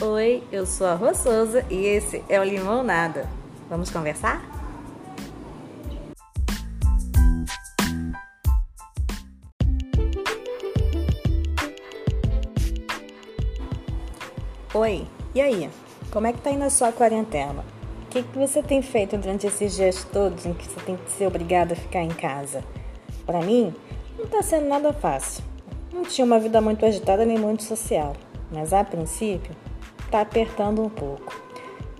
[0.00, 3.28] Oi, eu sou a Rô Souza e esse é o Limão Nada.
[3.70, 4.42] Vamos conversar?
[14.74, 15.70] Oi, e aí?
[16.10, 17.64] Como é que tá indo a sua quarentena?
[18.02, 21.12] O que, que você tem feito durante esses dias todos em que você tem que
[21.12, 22.64] ser obrigado a ficar em casa?
[23.24, 23.72] Para mim,
[24.18, 25.44] não tá sendo nada fácil.
[25.92, 28.16] Não tinha uma vida muito agitada nem muito social,
[28.50, 29.54] mas a princípio
[30.10, 31.34] tá apertando um pouco.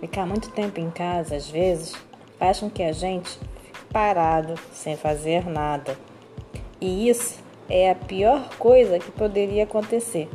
[0.00, 1.94] Ficar muito tempo em casa, às vezes,
[2.38, 3.30] faz com que a gente
[3.64, 5.96] fique parado, sem fazer nada.
[6.80, 10.28] E isso é a pior coisa que poderia acontecer,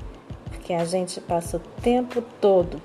[0.50, 2.82] porque a gente passa o tempo todo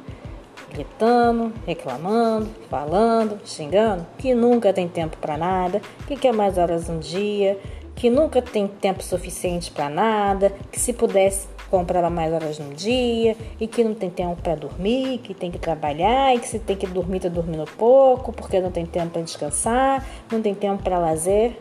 [0.75, 6.99] gritando, reclamando, falando, xingando, que nunca tem tempo para nada, que quer mais horas um
[6.99, 7.59] dia,
[7.95, 13.37] que nunca tem tempo suficiente para nada, que se pudesse comprava mais horas no dia
[13.59, 16.77] e que não tem tempo para dormir, que tem que trabalhar e que se tem
[16.77, 21.01] que dormir, tá dormindo pouco porque não tem tempo para descansar, não tem tempo para
[21.01, 21.59] lazer.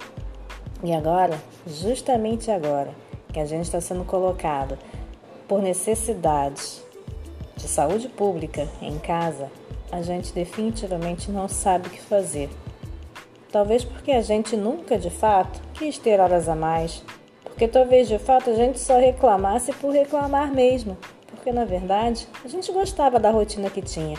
[0.84, 2.92] E agora, justamente agora,
[3.32, 4.78] que a gente está sendo colocado
[5.48, 6.84] por necessidades
[7.58, 9.50] de saúde pública em casa,
[9.92, 12.52] a gente definitivamente não sabe o que fazer.
[13.52, 17.04] Talvez porque a gente nunca de fato quis ter horas a mais,
[17.54, 22.48] porque talvez de fato a gente só reclamasse por reclamar mesmo, porque na verdade a
[22.48, 24.18] gente gostava da rotina que tinha.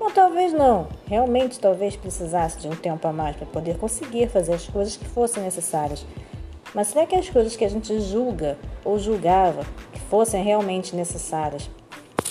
[0.00, 4.54] Ou talvez não, realmente talvez precisasse de um tempo a mais para poder conseguir fazer
[4.54, 6.06] as coisas que fossem necessárias.
[6.74, 11.68] Mas será que as coisas que a gente julga ou julgava que fossem realmente necessárias,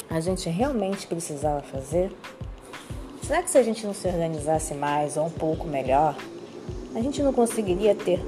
[0.09, 2.11] a gente realmente precisava fazer?
[3.21, 6.15] Será que se a gente não se organizasse mais ou um pouco melhor,
[6.95, 8.19] a gente não conseguiria ter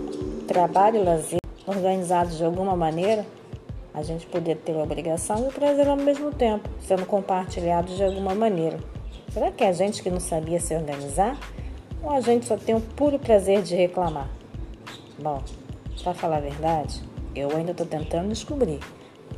[0.47, 3.25] trabalho e lazer organizados de alguma maneira,
[3.93, 8.03] a gente poder ter a obrigação e o prazer ao mesmo tempo, sendo compartilhados de
[8.03, 8.77] alguma maneira.
[9.29, 11.37] Será que é a gente que não sabia se organizar?
[12.03, 14.29] Ou a gente só tem o puro prazer de reclamar?
[15.17, 15.41] Bom,
[16.03, 17.01] para falar a verdade,
[17.33, 18.79] eu ainda estou tentando descobrir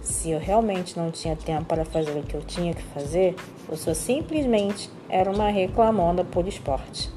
[0.01, 3.35] se eu realmente não tinha tempo para fazer o que eu tinha que fazer
[3.69, 7.09] ou se eu simplesmente era uma reclamona por esporte.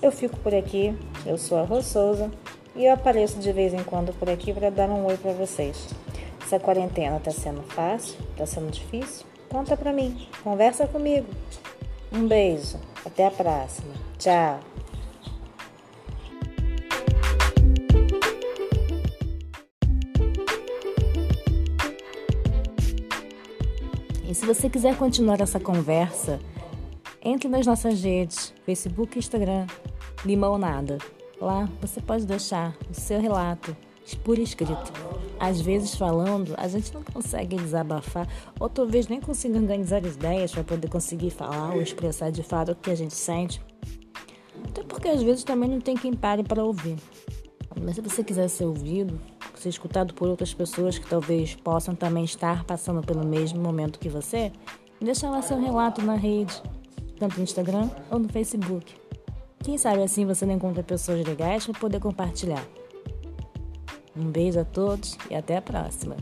[0.00, 2.30] Eu fico por aqui, eu sou a Rô Souza
[2.76, 5.88] e eu apareço de vez em quando por aqui para dar um oi para vocês.
[6.42, 8.16] Essa quarentena tá sendo fácil?
[8.36, 9.26] Tá sendo difícil?
[9.48, 11.26] Conta para mim, conversa comigo.
[12.12, 13.94] Um beijo, até a próxima.
[14.18, 14.60] Tchau.
[24.28, 26.38] E se você quiser continuar essa conversa,
[27.22, 29.66] entre nas nossas redes, Facebook e Instagram,
[30.24, 30.98] Limão Nada.
[31.40, 33.76] Lá você pode deixar o seu relato
[34.14, 34.92] por escrito.
[35.38, 40.64] Às vezes, falando, a gente não consegue desabafar, ou talvez nem consiga organizar ideias para
[40.64, 43.60] poder conseguir falar ou expressar de fato o que a gente sente.
[44.64, 46.96] Até porque às vezes também não tem quem pare para ouvir.
[47.82, 49.20] Mas se você quiser ser ouvido,
[49.54, 54.08] ser escutado por outras pessoas que talvez possam também estar passando pelo mesmo momento que
[54.08, 54.52] você,
[55.00, 56.62] deixa lá seu relato na rede,
[57.18, 59.05] tanto no Instagram ou no Facebook.
[59.66, 62.64] Quem sabe assim você não encontra pessoas legais para poder compartilhar.
[64.16, 66.16] Um beijo a todos e até a próxima.